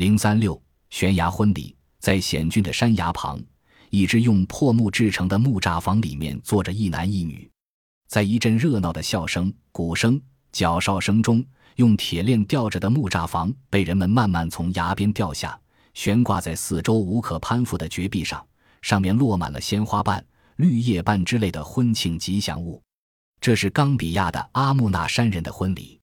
[0.00, 0.58] 零三六
[0.88, 3.38] 悬崖婚礼，在险峻的山崖旁，
[3.90, 7.46] 一只用破木制成的木栅房里面坐着一男一女，
[8.08, 10.18] 在一阵热闹的笑声、鼓声、
[10.52, 11.44] 脚哨声中，
[11.76, 15.60] 用铁链吊着的木栅房被人们慢慢从崖边掉下，
[15.92, 18.42] 悬挂在四周无可攀附的绝壁上，
[18.80, 20.24] 上面落满了鲜花瓣、
[20.56, 22.82] 绿叶瓣之类的婚庆吉祥物。
[23.38, 26.00] 这是冈比亚的阿木纳山人的婚礼。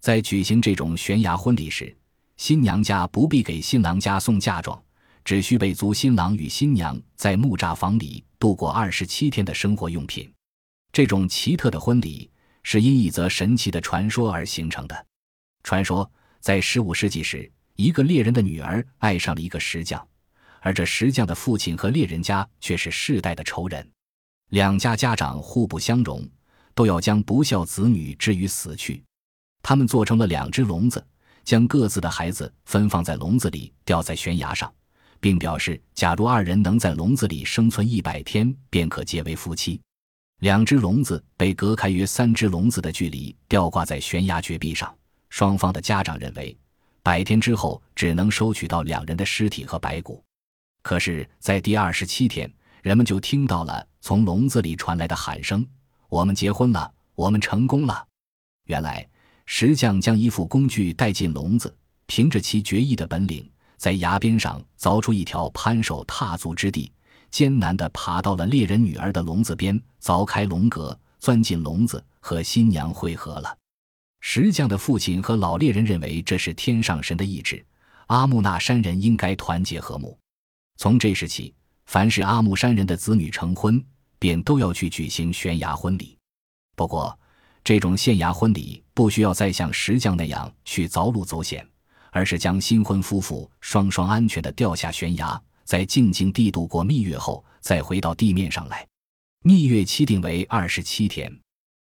[0.00, 1.94] 在举行这种悬崖婚礼时，
[2.36, 4.82] 新娘家不必给新郎家送嫁妆，
[5.24, 10.30] 只需备足新郎与新娘在木栅房里度过二十七天的生活用品。
[10.92, 12.30] 这种奇特的婚礼
[12.62, 15.06] 是因一则神奇的传说而形成的。
[15.62, 20.06] 传说在十五世纪时，一个猎人的女儿爱上了一个石匠，
[20.60, 23.88] 而这石匠的父亲和猎人家却是世代的仇人，
[24.50, 26.28] 两家家长互不相容，
[26.74, 29.02] 都要将不孝子女置于死去。
[29.62, 31.04] 他们做成了两只笼子，
[31.44, 34.72] 将各自的孩子分放在笼子里，吊在悬崖上，
[35.20, 39.80] 并表示，假如二人能在笼子里生存一百天，便可结为夫妻。
[40.40, 44.92] 两只笼子被隔开约三只笼子的距离，吊挂在悬崖绝壁上。
[45.28, 46.56] 双方的家长认为，
[47.02, 50.22] 百天之后只能收取到两人的尸体和白骨。
[50.82, 55.66] 可是，在第二十七天，人们就听到了从笼子里传来的喊声
[56.08, 58.06] ：“我们结婚了，我们成功了！”
[58.66, 59.06] 原来。
[59.46, 61.74] 石匠将一副工具带进笼子，
[62.06, 66.90] 凭着其绝艺的本领，在崖边上凿出一条攀手踏足之地，
[67.30, 73.56] 艰难地爬到了猎人女儿的笼子边，凿开笼格，钻进笼子，和新娘会合了。
[74.20, 77.64] 石匠的父亲和老猎人认为这是天上神的意志，
[78.06, 80.18] 阿木纳山人应该团结和睦。
[80.76, 81.54] 从这时起，
[81.86, 83.84] 凡是阿木山人的子女成婚，
[84.18, 86.16] 便都要去举行悬崖婚礼。
[86.76, 87.18] 不过，
[87.62, 91.66] 这种县衙婚礼不需要再像石匠那样去凿路走险，
[92.12, 98.86] 而是将新婚夫妇双双安全地掉下悬崖，在静静地度过蜜月后，再回到地面上来。
[99.42, 101.43] 蜜月期定为二十七天。